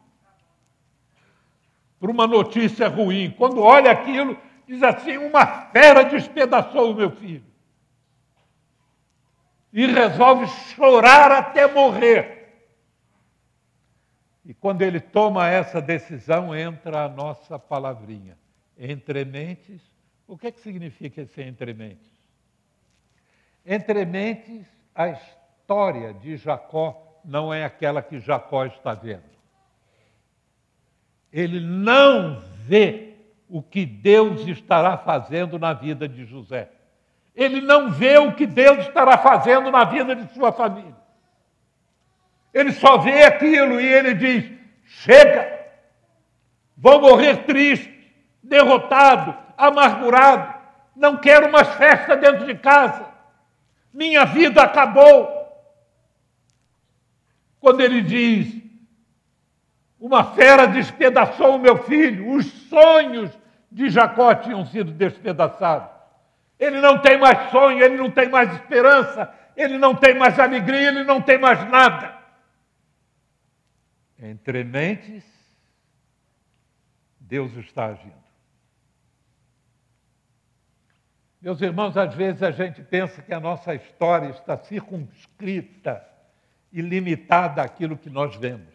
para 2.04 2.12
uma 2.12 2.28
notícia 2.28 2.90
ruim. 2.90 3.32
Quando 3.32 3.62
olha 3.62 3.90
aquilo, 3.90 4.38
diz 4.68 4.84
assim: 4.84 5.16
uma 5.16 5.46
fera 5.72 6.04
despedaçou 6.04 6.92
o 6.92 6.94
meu 6.94 7.10
filho 7.10 7.46
e 9.72 9.88
resolve 9.88 10.46
chorar 10.76 11.32
até 11.32 11.66
morrer. 11.66 12.44
E 14.44 14.54
quando 14.54 14.82
ele 14.82 15.00
toma 15.00 15.48
essa 15.48 15.82
decisão, 15.82 16.54
entra 16.54 17.06
a 17.06 17.08
nossa 17.08 17.58
palavrinha. 17.58 18.38
Entre 18.78 19.24
mentes, 19.24 19.82
o 20.28 20.38
que, 20.38 20.48
é 20.48 20.52
que 20.52 20.60
significa 20.60 21.22
esse 21.22 21.42
entre 21.42 21.74
mentes? 21.74 22.12
Entre 23.66 24.04
mentes, 24.04 24.68
a 24.94 25.08
história 25.08 26.14
de 26.14 26.36
Jacó 26.36 27.22
não 27.24 27.54
é 27.54 27.64
aquela 27.64 28.02
que 28.02 28.20
Jacó 28.20 28.66
está 28.66 28.94
vendo. 28.94 29.33
Ele 31.34 31.60
não 31.60 32.40
vê 32.68 33.16
o 33.50 33.64
que 33.64 33.88
Deus 33.88 34.48
estará 34.48 34.98
fazendo 35.00 35.58
na 35.58 35.74
vida 35.74 36.08
de 36.08 36.26
José. 36.26 36.70
Ele 37.36 37.60
não 37.60 37.90
vê 37.90 38.20
o 38.20 38.34
que 38.34 38.46
Deus 38.46 38.78
estará 38.86 39.18
fazendo 39.18 39.72
na 39.72 39.84
vida 39.84 40.16
de 40.16 40.32
sua 40.32 40.52
família. 40.52 40.96
Ele 42.54 42.72
só 42.72 43.00
vê 43.00 43.24
aquilo 43.24 43.82
e 43.82 43.86
ele 43.86 44.14
diz: 44.14 44.52
chega, 44.86 45.60
vou 46.78 47.02
morrer 47.02 47.46
triste, 47.46 47.92
derrotado, 48.44 49.36
amargurado, 49.58 50.54
não 50.96 51.18
quero 51.18 51.52
mais 51.52 51.68
festa 51.70 52.16
dentro 52.16 52.46
de 52.46 52.54
casa, 52.56 53.08
minha 53.92 54.24
vida 54.24 54.62
acabou. 54.62 55.42
Quando 57.60 57.82
ele 57.82 58.02
diz: 58.02 58.62
uma 60.04 60.34
fera 60.34 60.68
despedaçou 60.68 61.56
o 61.56 61.60
meu 61.60 61.82
filho, 61.82 62.34
os 62.34 62.46
sonhos 62.68 63.32
de 63.72 63.90
Jacó 63.90 64.36
tinham 64.36 64.66
sido 64.66 64.92
despedaçados. 64.92 65.90
Ele 66.60 66.82
não 66.82 67.00
tem 67.00 67.18
mais 67.18 67.50
sonho, 67.52 67.82
ele 67.82 67.96
não 67.96 68.12
tem 68.12 68.28
mais 68.28 68.52
esperança, 68.52 69.34
ele 69.56 69.78
não 69.78 69.96
tem 69.96 70.14
mais 70.14 70.38
alegria, 70.38 70.90
ele 70.90 71.06
não 71.06 71.22
tem 71.22 71.38
mais 71.38 71.64
nada. 71.70 72.18
Entre 74.20 74.66
mentes, 74.66 75.24
Deus 77.18 77.56
está 77.56 77.86
agindo. 77.86 78.24
Meus 81.42 81.62
irmãos, 81.62 81.96
às 81.96 82.14
vezes 82.14 82.44
a 82.44 82.52
gente 82.52 82.84
pensa 82.84 83.22
que 83.22 83.34
a 83.34 83.40
nossa 83.40 83.74
história 83.74 84.32
está 84.32 84.58
circunscrita 84.58 86.06
e 86.74 86.82
limitada 86.82 87.62
àquilo 87.62 87.98
que 87.98 88.10
nós 88.10 88.36
vemos. 88.36 88.73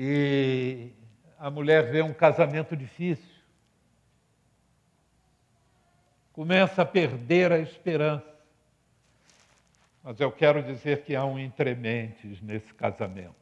E 0.00 0.92
a 1.36 1.50
mulher 1.50 1.90
vê 1.90 2.02
um 2.02 2.14
casamento 2.14 2.76
difícil, 2.76 3.42
começa 6.32 6.82
a 6.82 6.86
perder 6.86 7.50
a 7.50 7.58
esperança. 7.58 8.32
Mas 10.00 10.20
eu 10.20 10.30
quero 10.30 10.62
dizer 10.62 11.02
que 11.02 11.16
há 11.16 11.24
um 11.24 11.36
entrementes 11.36 12.40
nesse 12.40 12.72
casamento. 12.74 13.34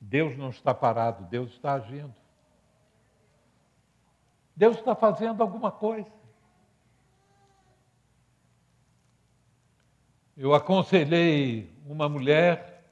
Deus 0.00 0.36
não 0.36 0.50
está 0.50 0.74
parado, 0.74 1.26
Deus 1.26 1.52
está 1.52 1.74
agindo. 1.74 2.12
Deus 4.56 4.78
está 4.78 4.96
fazendo 4.96 5.44
alguma 5.44 5.70
coisa. 5.70 6.10
Eu 10.36 10.52
aconselhei 10.52 11.72
uma 11.86 12.08
mulher, 12.08 12.84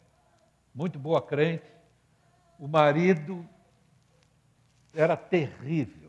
muito 0.72 0.96
boa 0.96 1.20
crente, 1.20 1.79
o 2.60 2.68
marido 2.68 3.44
era 4.94 5.16
terrível 5.16 6.00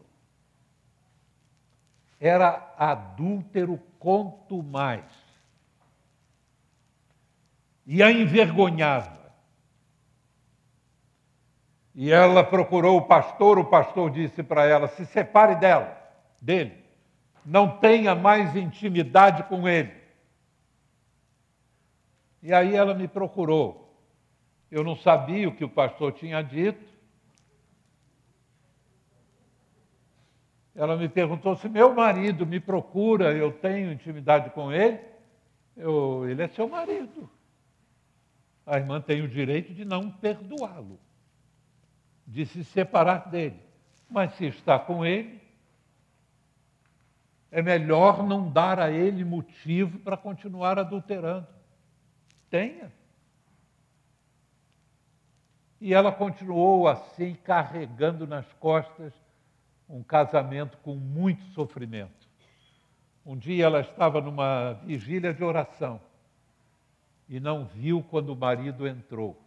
era 2.21 2.71
adúltero 2.77 3.81
quanto 3.97 4.61
mais. 4.61 5.03
E 7.83 8.03
a 8.03 8.11
envergonhava. 8.11 9.19
E 11.95 12.11
ela 12.11 12.43
procurou 12.43 12.97
o 12.97 13.07
pastor, 13.07 13.57
o 13.57 13.65
pastor 13.65 14.11
disse 14.11 14.43
para 14.43 14.65
ela: 14.65 14.87
se 14.87 15.03
separe 15.07 15.55
dela, 15.55 15.99
dele, 16.39 16.77
não 17.43 17.79
tenha 17.79 18.13
mais 18.13 18.55
intimidade 18.55 19.43
com 19.45 19.67
ele. 19.67 19.91
E 22.43 22.53
aí 22.53 22.75
ela 22.75 22.93
me 22.93 23.07
procurou. 23.07 23.80
Eu 24.71 24.83
não 24.83 24.95
sabia 24.95 25.47
o 25.47 25.55
que 25.55 25.65
o 25.65 25.69
pastor 25.69 26.13
tinha 26.13 26.41
dito, 26.41 26.91
Ela 30.73 30.95
me 30.95 31.09
perguntou 31.09 31.55
se 31.55 31.67
meu 31.67 31.93
marido 31.93 32.45
me 32.45 32.59
procura, 32.59 33.33
eu 33.33 33.51
tenho 33.51 33.91
intimidade 33.91 34.49
com 34.51 34.71
ele. 34.71 34.99
Eu, 35.75 36.27
ele 36.29 36.41
é 36.41 36.47
seu 36.47 36.67
marido. 36.67 37.29
A 38.65 38.77
irmã 38.77 39.01
tem 39.01 39.21
o 39.21 39.27
direito 39.27 39.73
de 39.73 39.83
não 39.83 40.09
perdoá-lo, 40.09 40.99
de 42.25 42.45
se 42.45 42.63
separar 42.63 43.29
dele. 43.29 43.59
Mas 44.09 44.33
se 44.35 44.45
está 44.45 44.79
com 44.79 45.05
ele, 45.05 45.41
é 47.49 47.61
melhor 47.61 48.25
não 48.25 48.49
dar 48.49 48.79
a 48.79 48.89
ele 48.91 49.25
motivo 49.25 49.99
para 49.99 50.15
continuar 50.15 50.79
adulterando. 50.79 51.47
Tenha. 52.49 52.91
E 55.81 55.95
ela 55.95 56.11
continuou 56.11 56.87
assim, 56.87 57.33
carregando 57.43 58.27
nas 58.27 58.45
costas 58.59 59.11
um 59.89 60.03
casamento 60.03 60.77
com 60.77 60.93
muito 60.93 61.43
sofrimento. 61.53 62.29
Um 63.25 63.35
dia 63.35 63.65
ela 63.65 63.81
estava 63.81 64.21
numa 64.21 64.73
vigília 64.73 65.33
de 65.33 65.43
oração 65.43 65.99
e 67.27 67.39
não 67.39 67.65
viu 67.65 68.03
quando 68.03 68.29
o 68.29 68.35
marido 68.35 68.87
entrou. 68.87 69.41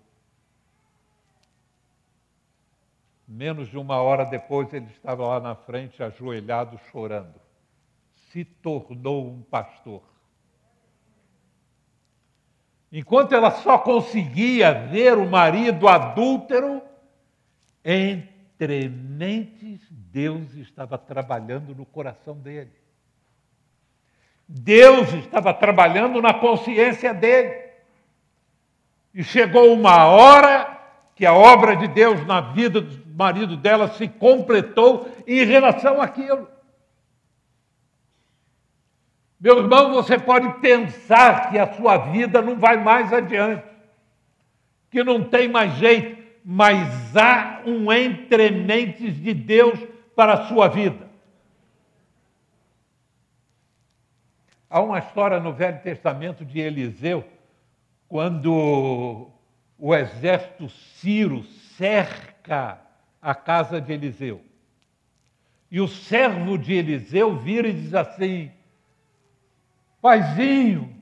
Menos 3.28 3.68
de 3.68 3.78
uma 3.78 4.02
hora 4.02 4.24
depois 4.24 4.72
ele 4.74 4.86
estava 4.86 5.24
lá 5.26 5.38
na 5.38 5.54
frente, 5.54 6.02
ajoelhado, 6.02 6.78
chorando. 6.90 7.40
Se 8.32 8.44
tornou 8.44 9.30
um 9.30 9.40
pastor. 9.40 10.02
Enquanto 12.96 13.34
ela 13.34 13.50
só 13.50 13.76
conseguia 13.76 14.72
ver 14.72 15.18
o 15.18 15.28
marido 15.28 15.88
adúltero, 15.88 16.80
entre 17.84 18.88
mentes 18.88 19.80
Deus 19.90 20.54
estava 20.54 20.96
trabalhando 20.96 21.74
no 21.74 21.84
coração 21.84 22.36
dele. 22.36 22.70
Deus 24.46 25.12
estava 25.12 25.52
trabalhando 25.52 26.22
na 26.22 26.34
consciência 26.34 27.12
dele. 27.12 27.64
E 29.12 29.24
chegou 29.24 29.74
uma 29.74 30.06
hora 30.06 30.80
que 31.16 31.26
a 31.26 31.34
obra 31.34 31.74
de 31.74 31.88
Deus 31.88 32.24
na 32.24 32.40
vida 32.40 32.80
do 32.80 33.08
marido 33.12 33.56
dela 33.56 33.88
se 33.88 34.06
completou 34.06 35.08
em 35.26 35.44
relação 35.44 36.00
àquilo. 36.00 36.46
Meu 39.44 39.58
irmão, 39.58 39.92
você 39.92 40.18
pode 40.18 40.58
pensar 40.62 41.50
que 41.50 41.58
a 41.58 41.70
sua 41.74 41.98
vida 41.98 42.40
não 42.40 42.56
vai 42.56 42.82
mais 42.82 43.12
adiante, 43.12 43.62
que 44.90 45.04
não 45.04 45.22
tem 45.22 45.48
mais 45.48 45.74
jeito, 45.74 46.24
mas 46.42 47.14
há 47.14 47.60
um 47.66 47.92
entrementes 47.92 49.14
de 49.20 49.34
Deus 49.34 49.78
para 50.16 50.32
a 50.32 50.46
sua 50.46 50.68
vida. 50.68 51.10
Há 54.70 54.80
uma 54.80 54.98
história 54.98 55.38
no 55.38 55.52
Velho 55.52 55.82
Testamento 55.82 56.42
de 56.42 56.58
Eliseu, 56.58 57.22
quando 58.08 59.28
o 59.78 59.94
exército 59.94 60.70
Ciro 60.70 61.44
cerca 61.76 62.80
a 63.20 63.34
casa 63.34 63.78
de 63.78 63.92
Eliseu. 63.92 64.40
E 65.70 65.82
o 65.82 65.86
servo 65.86 66.56
de 66.56 66.72
Eliseu 66.72 67.36
vira 67.36 67.68
e 67.68 67.74
diz 67.74 67.92
assim: 67.92 68.50
Paizinho, 70.04 70.94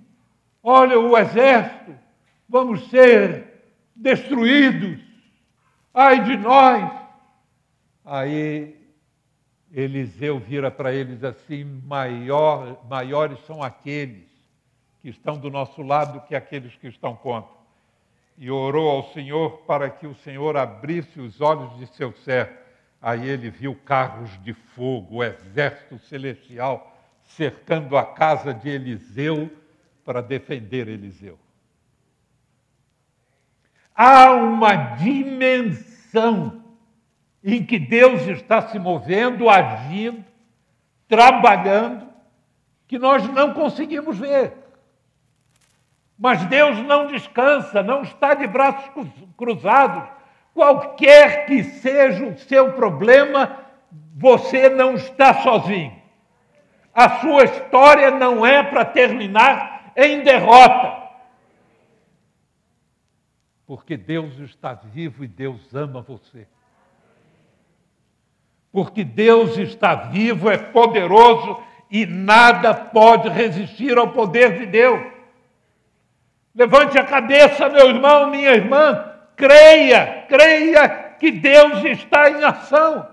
olha 0.63 0.97
o 0.97 1.19
exército, 1.19 1.93
vamos 2.49 2.89
ser 2.89 3.75
destruídos, 3.97 5.01
ai 5.93 6.23
de 6.23 6.37
nós. 6.37 6.89
Aí 8.05 8.77
Eliseu 9.73 10.39
vira 10.39 10.71
para 10.71 10.93
eles 10.93 11.25
assim: 11.25 11.65
maior, 11.85 12.81
maiores 12.89 13.45
são 13.45 13.61
aqueles 13.61 14.31
que 15.01 15.09
estão 15.09 15.37
do 15.37 15.51
nosso 15.51 15.83
lado 15.83 16.25
que 16.29 16.37
aqueles 16.37 16.77
que 16.77 16.87
estão 16.87 17.17
contra. 17.17 17.51
E 18.39 18.53
orou 18.53 18.89
ao 18.89 19.13
Senhor 19.13 19.63
para 19.67 19.91
que 19.91 20.07
o 20.07 20.15
Senhor 20.15 20.57
abrisse 20.57 21.19
os 21.19 21.41
olhos 21.41 21.77
de 21.77 21.89
seu 21.89 22.13
servo. 22.19 22.57
Aí 23.01 23.29
ele 23.29 23.51
viu 23.51 23.75
carros 23.75 24.31
de 24.45 24.55
fogo, 24.55 25.17
o 25.17 25.25
exército 25.25 25.99
celestial 25.99 26.92
cercando 27.37 27.97
a 27.97 28.05
casa 28.05 28.53
de 28.53 28.69
Eliseu 28.69 29.51
para 30.05 30.21
defender 30.21 30.89
Eliseu. 30.89 31.39
Há 33.95 34.33
uma 34.33 34.75
dimensão 34.97 36.63
em 37.43 37.65
que 37.65 37.79
Deus 37.79 38.23
está 38.23 38.69
se 38.69 38.79
movendo, 38.79 39.49
agindo, 39.49 40.25
trabalhando, 41.09 42.09
que 42.87 42.99
nós 42.99 43.27
não 43.29 43.53
conseguimos 43.53 44.19
ver. 44.19 44.55
Mas 46.19 46.45
Deus 46.47 46.79
não 46.79 47.07
descansa, 47.07 47.83
não 47.83 48.03
está 48.03 48.35
de 48.35 48.47
braços 48.47 49.09
cruzados. 49.37 50.09
Qualquer 50.55 51.47
que 51.47 51.65
seja 51.65 52.25
o 52.27 52.39
seu 52.39 52.75
problema, 52.75 53.59
você 54.15 54.69
não 54.69 54.95
está 54.95 55.43
sozinho. 55.43 56.02
A 56.95 57.21
sua 57.21 57.45
história 57.45 58.11
não 58.11 58.45
é 58.45 58.63
para 58.63 58.85
terminar 58.85 59.93
em 59.97 60.23
derrota. 60.23 61.03
Porque 63.67 63.97
Deus 63.97 64.39
está 64.39 64.75
vivo 64.75 65.25
e 65.25 65.29
Deus 65.29 65.75
ama 65.75 66.03
você 66.03 66.47
porque 68.73 69.05
Deus 69.05 69.59
está 69.59 69.95
vivo, 69.95 70.51
é 70.51 70.57
poderoso 70.57 71.63
e 71.91 72.07
nada 72.07 72.73
pode 72.73 73.29
resistir 73.29 73.99
ao 73.99 74.09
poder 74.09 74.59
de 74.59 74.67
Deus. 74.67 75.13
Levante 76.55 76.99
a 76.99 77.05
cabeça, 77.05 77.69
meu 77.69 77.91
irmão, 77.91 78.31
minha 78.31 78.51
irmã, 78.51 79.13
creia, 79.37 80.25
creia 80.27 80.89
que 81.21 81.31
Deus 81.31 81.85
está 81.85 82.31
em 82.31 82.43
ação. 82.43 83.12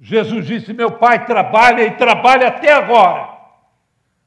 Jesus 0.00 0.46
disse: 0.46 0.72
Meu 0.72 0.92
Pai 0.92 1.26
trabalha 1.26 1.84
e 1.84 1.96
trabalha 1.96 2.48
até 2.48 2.72
agora. 2.72 3.38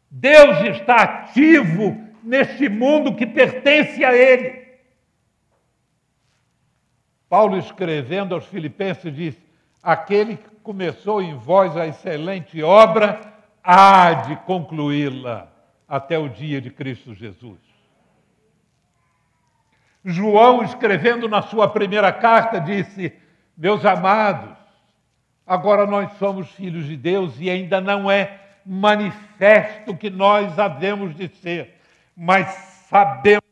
Deus 0.10 0.62
está 0.76 0.98
ativo 0.98 2.00
neste 2.24 2.70
mundo 2.70 3.16
que 3.16 3.26
pertence 3.26 4.06
a 4.06 4.14
Ele. 4.14 4.62
Paulo, 7.28 7.58
escrevendo 7.58 8.36
aos 8.36 8.46
Filipenses, 8.46 9.14
diz: 9.14 9.36
Aquele 9.82 10.38
que 10.38 10.56
começou 10.62 11.20
em 11.22 11.36
vós 11.36 11.76
a 11.76 11.88
excelente 11.88 12.62
obra, 12.62 13.20
há 13.64 14.14
de 14.14 14.36
concluí-la 14.46 15.52
até 15.90 16.18
o 16.20 16.30
dia 16.30 16.62
de 16.62 16.70
Cristo 16.70 17.16
Jesus. 17.16 17.60
João, 20.06 20.64
escrevendo 20.64 21.28
na 21.28 21.42
sua 21.42 21.68
primeira 21.68 22.12
carta, 22.12 22.60
disse: 22.60 23.12
Meus 23.58 23.84
amados, 23.84 24.63
agora 25.46 25.86
nós 25.86 26.12
somos 26.18 26.50
filhos 26.52 26.86
de 26.86 26.96
Deus 26.96 27.34
e 27.40 27.50
ainda 27.50 27.82
não 27.82 28.10
é 28.10 28.40
manifesto 28.66 29.96
que 29.96 30.10
nós 30.10 30.58
havemos 30.58 31.16
de 31.16 31.28
ser, 31.28 31.80
mas 32.16 32.48
sabemos 32.90 33.43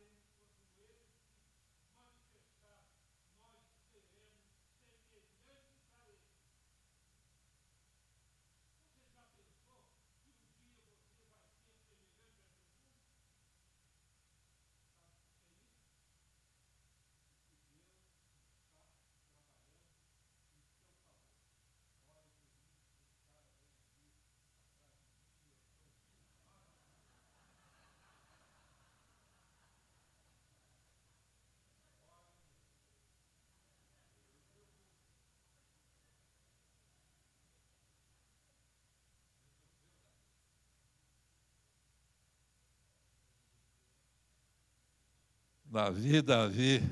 Davi, 45.72 46.20
Davi, 46.20 46.82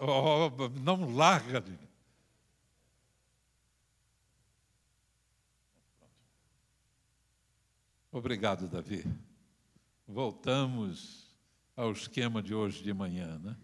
oh, 0.00 0.48
não 0.78 1.12
larga. 1.12 1.64
Obrigado, 8.12 8.68
Davi. 8.68 9.04
Voltamos 10.06 11.34
ao 11.74 11.90
esquema 11.90 12.40
de 12.40 12.54
hoje 12.54 12.84
de 12.84 12.94
manhã, 12.94 13.40
né? 13.40 13.56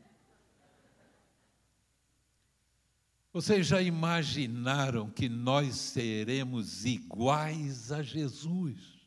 Vocês 3.33 3.65
já 3.65 3.81
imaginaram 3.81 5.09
que 5.09 5.29
nós 5.29 5.77
seremos 5.77 6.85
iguais 6.85 7.93
a 7.93 8.03
Jesus? 8.03 8.98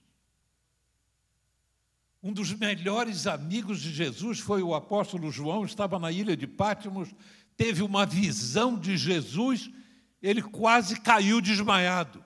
Um 2.24 2.32
dos 2.32 2.54
melhores 2.54 3.26
amigos 3.26 3.82
de 3.82 3.92
Jesus 3.92 4.40
foi 4.40 4.62
o 4.62 4.76
apóstolo 4.76 5.32
João, 5.32 5.66
estava 5.66 5.98
na 5.98 6.12
ilha 6.12 6.38
de 6.38 6.46
Pátimos, 6.46 7.10
teve 7.58 7.82
uma 7.82 8.06
visão 8.06 8.78
de 8.78 8.96
Jesus, 8.96 9.72
ele 10.22 10.42
quase 10.42 11.00
caiu 11.00 11.42
desmaiado. 11.42 12.24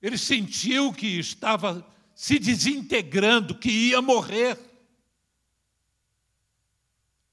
Ele 0.00 0.16
sentiu 0.16 0.92
que 0.92 1.18
estava 1.18 1.84
se 2.14 2.38
desintegrando, 2.38 3.58
que 3.58 3.70
ia 3.70 4.00
morrer. 4.00 4.56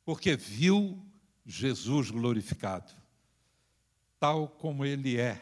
Porque 0.04 0.36
viu 0.36 1.04
Jesus 1.46 2.10
glorificado, 2.10 2.92
tal 4.20 4.48
como 4.48 4.84
ele 4.84 5.20
é, 5.20 5.40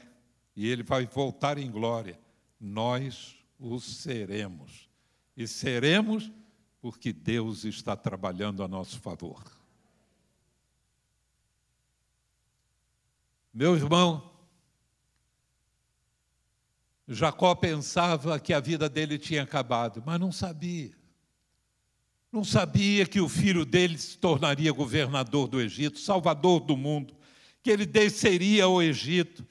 e 0.56 0.68
ele 0.68 0.84
vai 0.84 1.06
voltar 1.06 1.58
em 1.58 1.72
glória. 1.72 2.20
Nós 2.60 3.43
o 3.64 3.80
seremos. 3.80 4.90
E 5.38 5.48
seremos 5.48 6.30
porque 6.82 7.14
Deus 7.14 7.64
está 7.64 7.96
trabalhando 7.96 8.62
a 8.62 8.68
nosso 8.68 9.00
favor. 9.00 9.42
Meu 13.54 13.74
irmão, 13.76 14.32
Jacó 17.08 17.56
pensava 17.56 18.38
que 18.38 18.52
a 18.54 18.60
vida 18.60 18.90
dele 18.90 19.18
tinha 19.18 19.44
acabado, 19.44 20.04
mas 20.06 20.20
não 20.20 20.32
sabia. 20.32 20.92
Não 22.30 22.44
sabia 22.44 23.06
que 23.06 23.22
o 23.22 23.30
filho 23.30 23.64
dele 23.64 23.98
se 23.98 24.18
tornaria 24.18 24.74
governador 24.74 25.48
do 25.48 25.62
Egito, 25.62 26.00
salvador 26.00 26.60
do 26.60 26.76
mundo, 26.76 27.16
que 27.62 27.70
ele 27.70 27.86
desceria 27.86 28.66
ao 28.66 28.82
Egito, 28.84 29.48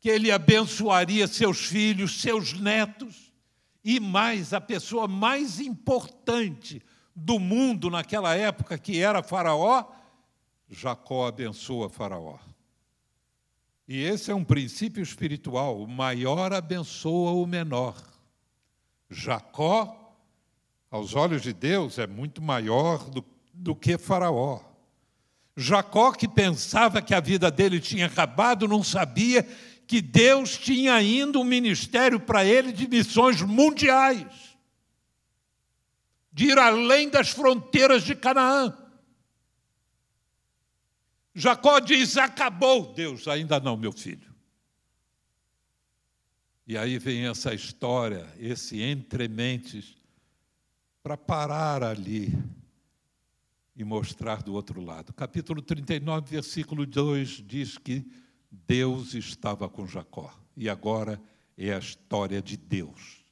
que 0.00 0.08
ele 0.08 0.30
abençoaria 0.30 1.26
seus 1.26 1.66
filhos, 1.66 2.20
seus 2.20 2.54
netos 2.54 3.21
e 3.84 3.98
mais, 3.98 4.52
a 4.52 4.60
pessoa 4.60 5.08
mais 5.08 5.58
importante 5.58 6.82
do 7.14 7.38
mundo 7.38 7.90
naquela 7.90 8.34
época, 8.34 8.78
que 8.78 9.00
era 9.00 9.22
Faraó, 9.22 9.84
Jacó 10.70 11.26
abençoa 11.26 11.90
Faraó. 11.90 12.38
E 13.86 14.02
esse 14.02 14.30
é 14.30 14.34
um 14.34 14.44
princípio 14.44 15.02
espiritual: 15.02 15.82
o 15.82 15.88
maior 15.88 16.52
abençoa 16.52 17.32
o 17.32 17.46
menor. 17.46 18.00
Jacó, 19.10 20.14
aos 20.90 21.14
olhos 21.14 21.42
de 21.42 21.52
Deus, 21.52 21.98
é 21.98 22.06
muito 22.06 22.40
maior 22.40 23.10
do, 23.10 23.24
do 23.52 23.74
que 23.74 23.98
Faraó. 23.98 24.60
Jacó, 25.54 26.12
que 26.12 26.26
pensava 26.26 27.02
que 27.02 27.14
a 27.14 27.20
vida 27.20 27.50
dele 27.50 27.78
tinha 27.78 28.06
acabado, 28.06 28.66
não 28.66 28.82
sabia 28.82 29.46
que 29.92 30.00
Deus 30.00 30.56
tinha 30.56 30.94
ainda 30.94 31.38
um 31.38 31.44
ministério 31.44 32.18
para 32.18 32.42
ele 32.46 32.72
de 32.72 32.88
missões 32.88 33.42
mundiais, 33.42 34.56
de 36.32 36.46
ir 36.46 36.58
além 36.58 37.10
das 37.10 37.28
fronteiras 37.28 38.02
de 38.02 38.14
Canaã. 38.14 38.74
Jacó 41.34 41.78
diz: 41.78 42.16
Acabou, 42.16 42.94
Deus, 42.94 43.28
ainda 43.28 43.60
não, 43.60 43.76
meu 43.76 43.92
filho. 43.92 44.34
E 46.66 46.74
aí 46.78 46.98
vem 46.98 47.26
essa 47.26 47.52
história, 47.52 48.26
esse 48.38 48.80
entrementes, 48.80 49.94
para 51.02 51.18
parar 51.18 51.82
ali 51.82 52.32
e 53.76 53.84
mostrar 53.84 54.42
do 54.42 54.54
outro 54.54 54.80
lado. 54.80 55.12
Capítulo 55.12 55.60
39, 55.60 56.30
versículo 56.30 56.86
2 56.86 57.44
diz 57.46 57.76
que 57.76 58.10
Deus 58.66 59.14
estava 59.14 59.68
com 59.68 59.86
Jacó. 59.86 60.32
E 60.56 60.68
agora 60.68 61.20
é 61.56 61.72
a 61.72 61.78
história 61.78 62.40
de 62.42 62.56
Deus. 62.56 63.24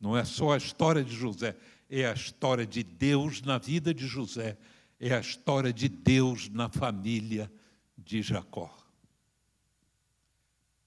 Não 0.00 0.16
é 0.16 0.24
só 0.24 0.52
a 0.52 0.56
história 0.56 1.02
de 1.02 1.14
José, 1.14 1.56
é 1.88 2.06
a 2.06 2.12
história 2.12 2.66
de 2.66 2.82
Deus 2.82 3.40
na 3.40 3.56
vida 3.58 3.94
de 3.94 4.06
José 4.06 4.58
é 4.98 5.14
a 5.14 5.20
história 5.20 5.72
de 5.72 5.88
Deus 5.88 6.48
na 6.48 6.68
família 6.68 7.52
de 7.96 8.22
Jacó. 8.22 8.74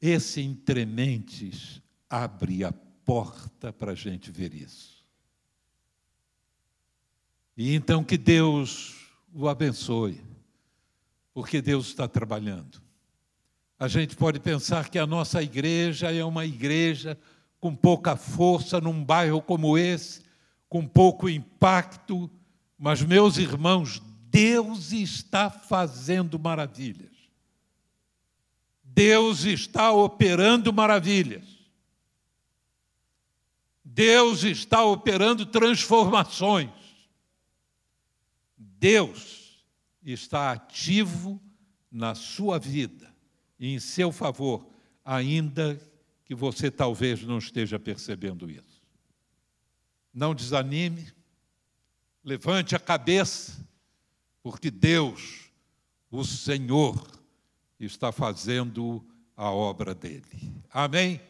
Esse 0.02 0.42
entrementes 0.42 1.82
abre 2.10 2.64
a 2.64 2.72
porta 2.72 3.72
para 3.72 3.92
a 3.92 3.96
gente 3.96 4.32
ver 4.32 4.54
isso. 4.54 5.06
E 7.56 7.74
então 7.74 8.04
que 8.04 8.18
Deus 8.18 9.08
o 9.34 9.48
abençoe, 9.48 10.20
porque 11.34 11.62
Deus 11.62 11.88
está 11.88 12.08
trabalhando. 12.08 12.82
A 13.80 13.88
gente 13.88 14.16
pode 14.16 14.40
pensar 14.40 14.90
que 14.90 14.98
a 14.98 15.06
nossa 15.06 15.42
igreja 15.42 16.12
é 16.12 16.26
uma 16.26 16.46
igreja 16.46 17.18
com 17.60 17.76
pouca 17.76 18.16
força 18.16 18.82
num 18.82 19.04
bairro 19.04 19.40
como 19.42 19.78
esse, 19.78 20.24
com 20.68 20.88
pouco 20.88 21.30
impacto, 21.30 22.30
mas, 22.78 23.02
meus 23.02 23.38
irmãos, 23.38 24.02
Deus 24.30 24.92
está 24.92 25.50
fazendo 25.50 26.40
maravilhas. 26.40 27.12
Deus 28.84 29.46
está 29.46 29.92
operando 29.92 30.74
maravilhas. 30.74 31.46
Deus 33.84 34.44
está 34.44 34.84
operando 34.84 35.46
transformações. 35.46 36.72
Deus 38.58 39.64
está 40.04 40.52
ativo 40.52 41.40
na 41.92 42.16
sua 42.16 42.58
vida 42.58 43.17
em 43.60 43.80
seu 43.80 44.12
favor, 44.12 44.68
ainda 45.04 45.80
que 46.26 46.36
você 46.36 46.70
talvez 46.70 47.24
não 47.24 47.38
esteja 47.38 47.80
percebendo 47.80 48.50
isso. 48.50 48.82
Não 50.14 50.36
desanime, 50.36 51.08
levante 52.24 52.76
a 52.76 52.80
cabeça 52.80 53.66
porque 54.44 54.72
Deus, 54.72 55.52
o 56.10 56.24
Senhor, 56.24 57.06
está 57.80 58.12
fazendo 58.12 59.06
a 59.36 59.52
obra 59.52 59.94
dele. 59.94 60.54
Amém? 60.70 61.22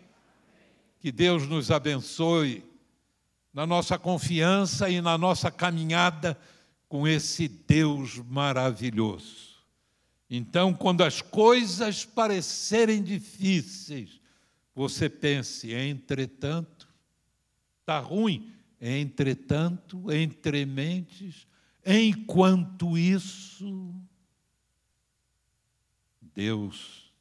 Que 1.00 1.12
Deus 1.12 1.48
nos 1.48 1.72
abençoe 1.72 2.64
na 3.54 3.66
nossa 3.66 3.98
confiança 3.98 4.90
e 4.90 5.02
na 5.02 5.18
nossa 5.18 5.50
caminhada 5.50 6.40
com 6.88 7.08
esse 7.08 7.48
Deus 7.48 8.18
maravilhoso. 8.18 9.57
Então, 10.30 10.74
quando 10.74 11.04
as 11.04 11.22
coisas 11.22 12.04
parecerem 12.06 13.02
difíceis, 13.02 14.20
você 14.76 15.10
pense, 15.10 15.74
entretanto, 15.74 16.88
está 17.80 18.00
ruim, 18.00 18.52
entretanto, 18.80 20.12
entre 20.12 20.66
mentes, 20.66 21.48
Enquanto 21.90 22.98
isso, 22.98 23.96
Deus 26.22 27.14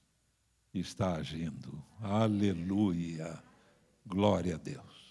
está 0.74 1.14
agindo. 1.14 1.80
Aleluia. 2.00 3.40
Glória 4.04 4.56
a 4.56 4.58
Deus. 4.58 4.95